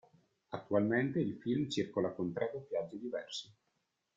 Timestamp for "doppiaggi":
2.51-2.97